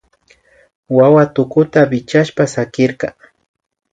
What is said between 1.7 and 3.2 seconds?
wichkashpa sakirka